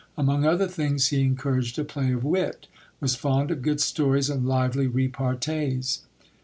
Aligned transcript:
Among 0.17 0.47
other 0.47 0.67
things, 0.67 1.09
he 1.09 1.21
encouraged 1.21 1.77
a 1.77 1.83
play 1.83 2.11
of 2.11 2.23
wit; 2.23 2.65
was 2.99 3.13
fond 3.15 3.51
of 3.51 3.61
good 3.61 3.79
stories 3.79 4.31
and 4.31 4.47
lively 4.47 4.87
repartees. 4.87 5.99